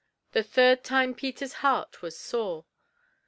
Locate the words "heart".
1.61-2.01